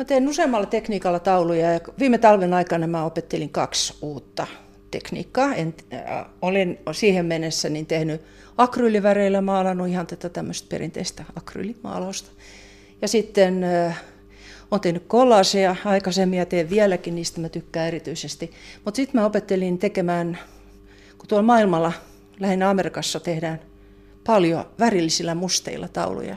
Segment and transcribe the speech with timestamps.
[0.00, 4.46] Mä teen useammalla tekniikalla tauluja ja viime talven aikana mä opettelin kaksi uutta
[4.90, 5.54] tekniikkaa.
[5.54, 8.22] En, äh, olin siihen mennessä niin tehnyt
[8.56, 12.30] akryyliväreillä maalannut ihan tätä tämmöistä perinteistä akryylimaalausta.
[13.02, 14.02] Ja sitten äh,
[14.70, 18.50] olen tehnyt kollaseja aikaisemmin ja teen vieläkin, niistä mä tykkään erityisesti.
[18.84, 20.38] Mutta sitten mä opettelin tekemään,
[21.18, 21.92] kun tuolla maailmalla,
[22.38, 23.60] lähinnä Amerikassa tehdään
[24.26, 26.36] paljon värillisillä musteilla tauluja.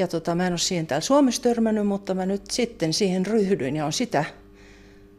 [0.00, 3.76] Ja tota, mä en ole siihen täällä Suomessa törmännyt, mutta mä nyt sitten siihen ryhdyin
[3.76, 4.24] ja on sitä,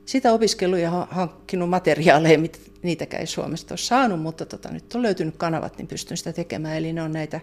[0.05, 5.02] sitä opiskellut ja hankkinut materiaaleja, mitä niitäkään ei Suomesta ole saanut, mutta tota, nyt on
[5.02, 6.77] löytynyt kanavat, niin pystyn sitä tekemään.
[6.77, 7.40] Eli ne on näitä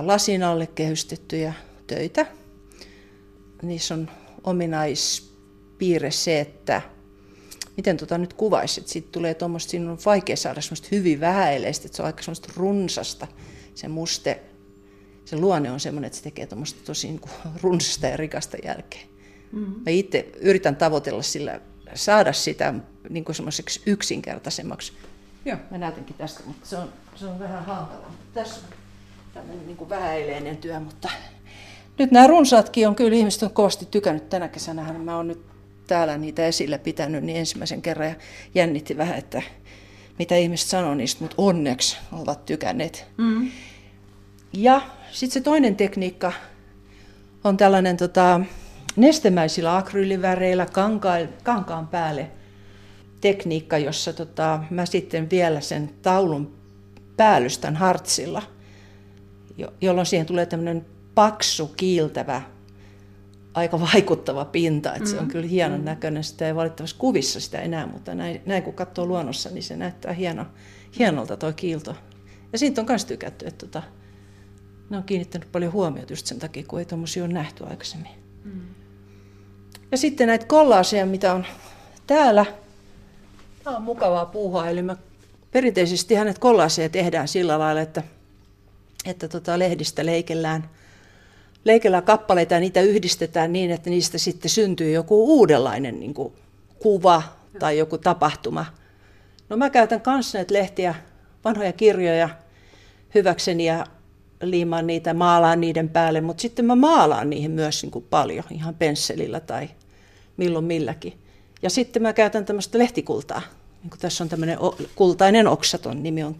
[0.00, 1.52] lasin alle kehystettyjä
[1.86, 2.26] töitä,
[3.62, 4.10] niissä on
[4.44, 6.82] ominaispiirre se, että
[7.76, 11.96] miten tota nyt kuvaisit, siitä tulee tuommoista, siinä on vaikea saada semmoista hyvin vähäileistä, että
[11.96, 13.26] se on aika semmoista runsasta,
[13.74, 14.40] se muste,
[15.24, 19.06] se luonne on semmoinen, että se tekee tuommoista tosi niin kuin runsasta ja rikasta jälkeen.
[19.52, 19.74] Mm-hmm.
[19.74, 21.60] Mä itse yritän tavoitella sillä,
[21.94, 22.74] saada sitä
[23.08, 24.92] niin kuin semmoiseksi yksinkertaisemmaksi.
[25.44, 28.12] Joo, mä näytänkin tästä, mutta se on, se on vähän hankala.
[28.34, 28.76] Tässä on
[29.34, 31.08] tämmöinen niin kuin vähäileinen työ, mutta
[31.98, 34.92] nyt nämä runsaatkin on kyllä ihmiset on kovasti tykännyt tänä kesänä.
[34.92, 35.42] Mä oon nyt
[35.86, 38.14] täällä niitä esille pitänyt niin ensimmäisen kerran ja
[38.54, 39.42] jännitti vähän, että
[40.18, 43.06] mitä ihmiset sanoo niistä, mutta onneksi ovat tykänneet.
[43.16, 43.50] Mm.
[44.52, 44.82] Ja
[45.12, 46.32] sitten se toinen tekniikka
[47.44, 48.40] on tällainen tota,
[48.96, 52.30] nestemäisillä akryyliväreillä kankaan, kankaan päälle
[53.20, 56.56] tekniikka, jossa tota, mä sitten vielä sen taulun
[57.16, 58.42] päällystän hartsilla,
[59.80, 62.42] jolloin siihen tulee tämmöinen paksu, kiiltävä,
[63.54, 64.94] aika vaikuttava pinta.
[64.94, 65.10] Että mm.
[65.10, 65.30] Se on mm.
[65.30, 65.84] kyllä hienon mm.
[65.84, 66.24] näköinen.
[66.24, 70.12] Sitä ei valitettavasti kuvissa sitä enää, mutta näin, näin kun katsoo luonnossa, niin se näyttää
[70.12, 70.46] hieno,
[70.98, 71.96] hienolta tuo kiilto.
[72.52, 73.82] Ja siitä on myös tykätty, että tota,
[74.92, 78.12] ne on kiinnittänyt paljon huomiota just sen takia, kun ei tuommoisia ole nähty aikaisemmin.
[78.44, 78.60] Mm.
[79.90, 81.46] Ja sitten näitä kollaaseja, mitä on
[82.06, 82.46] täällä.
[83.64, 84.68] Tämä on mukavaa puuhaa.
[84.68, 84.96] Eli mä
[85.50, 88.02] perinteisesti hänet kollaaseja tehdään sillä lailla, että,
[89.06, 90.68] että tota lehdistä leikellään–
[91.64, 96.32] leikellä kappaleita ja niitä yhdistetään niin, että niistä sitten syntyy joku uudenlainen niin kuin,
[96.78, 97.22] kuva
[97.58, 98.66] tai joku tapahtuma.
[99.48, 100.94] No mä käytän kanssa näitä lehtiä,
[101.44, 102.28] vanhoja kirjoja
[103.14, 103.86] hyväkseni ja
[104.42, 108.74] liimaan niitä, maalaan niiden päälle, mutta sitten mä maalaan niihin myös niin kuin paljon, ihan
[108.74, 109.68] pensselillä tai
[110.36, 111.18] milloin milläkin.
[111.62, 113.42] Ja sitten mä käytän tämmöistä lehtikultaa.
[113.82, 114.58] Niin kuin tässä on tämmöinen
[114.94, 116.36] kultainen oksaton nimi on.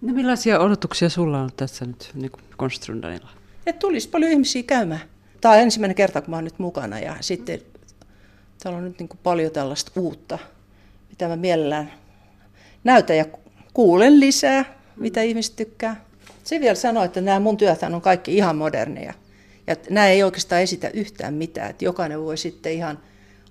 [0.00, 3.30] No millaisia odotuksia sulla on tässä nyt niin Konstrundanilla?
[3.66, 5.00] että tulisi paljon ihmisiä käymään.
[5.40, 7.60] Tämä on ensimmäinen kerta, kun mä oon nyt mukana ja sitten
[8.62, 10.38] täällä on nyt niin kuin paljon tällaista uutta,
[11.08, 11.92] mitä mä mielellään
[12.84, 13.24] näytän ja
[13.74, 14.64] kuulen lisää,
[14.96, 16.05] mitä ihmiset tykkää.
[16.44, 19.14] Se vielä sanoo, että nämä mun työt on kaikki ihan moderneja.
[19.66, 21.70] Ja nämä ei oikeastaan esitä yhtään mitään.
[21.70, 22.98] Että jokainen voi sitten ihan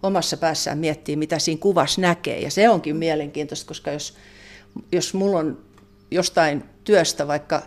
[0.04, 2.40] omassa päässään miettiä, mitä siinä kuvassa näkee.
[2.40, 4.18] Ja se onkin mielenkiintoista, koska jos,
[4.92, 5.66] jos mulla on
[6.12, 7.62] jostain työstä vaikka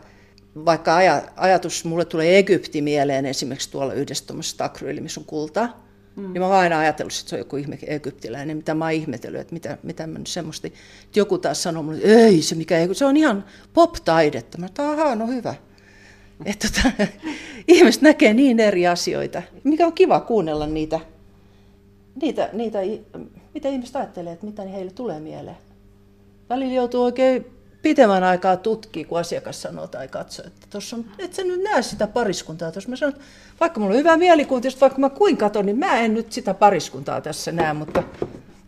[0.64, 0.96] vaikka
[1.36, 4.70] ajatus, mulle tulee Egypti mieleen esimerkiksi tuolla yhdessä tuommoisessa
[5.00, 6.32] missä on kultaa, mm.
[6.32, 9.40] niin mä oon aina ajatellut, että se on joku ihme, egyptiläinen, mitä mä oon ihmetellyt,
[9.40, 12.74] että mitä, mitä mä nyt semmoista, että joku taas sanoo mulle, että ei se mikä,
[12.92, 14.58] se on ihan pop-taidetta.
[14.58, 15.54] Mä ahaa, no hyvä.
[16.44, 17.12] Että tota,
[17.68, 21.00] ihmiset näkee niin eri asioita, mikä on kiva kuunnella niitä,
[22.20, 22.78] niitä, niitä
[23.54, 25.56] mitä ihmiset ajattelee, että mitä heille tulee mieleen.
[26.48, 27.46] Välillä joutuu oikein
[27.82, 31.82] pitemmän aikaa tutkii, kun asiakas sanoo tai katsoo, että tuossa on, et sä nyt näe
[31.82, 32.90] sitä pariskuntaa tuossa.
[32.90, 33.24] Mä sanon, että
[33.60, 37.20] vaikka mulla on hyvä mielikuva, vaikka mä kuin katon, niin mä en nyt sitä pariskuntaa
[37.20, 38.02] tässä näe, mutta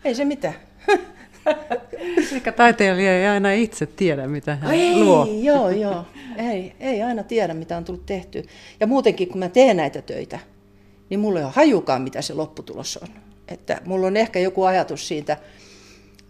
[0.04, 0.54] ei se mitään.
[2.34, 5.28] Ehkä taiteilija ei aina itse tiedä, mitä hän ei, luo.
[5.43, 6.06] Joo, joo.
[6.37, 8.47] Ei, ei aina tiedä, mitä on tullut tehty.
[8.81, 10.38] Ja muutenkin, kun mä teen näitä töitä,
[11.10, 13.09] niin mulla ei ole hajukaan, mitä se lopputulos on.
[13.49, 15.37] Että mulla on ehkä joku ajatus siitä,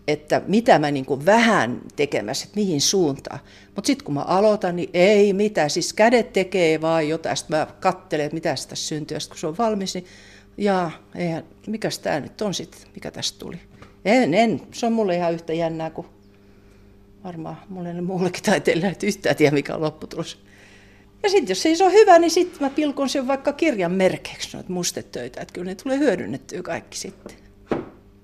[0.08, 3.40] että mitä mä niin kuin vähän tekemässä, että mihin suuntaan.
[3.76, 5.70] Mutta sitten kun mä aloitan, niin ei mitään.
[5.70, 7.36] Siis kädet tekee vaan jotain.
[7.36, 9.16] Sitten mä katselen, että mitä tästä syntyy.
[9.16, 10.06] Ja kun se on valmis, niin
[10.58, 13.56] jaa, eihän, mikäs tämä nyt on sitten, mikä tästä tuli.
[14.04, 16.06] En, en, se on mulle ihan yhtä jännää kuin
[17.24, 20.38] varmaan mulle muullekin taiteilijalle, että yhtään tiedä mikä on lopputulos.
[21.22, 24.56] Ja sitten jos ei se ole hyvä, niin sitten mä pilkon sen vaikka kirjan merkeiksi
[24.56, 27.49] noita mustetöitä, että kyllä ne tulee hyödynnettyä kaikki sitten.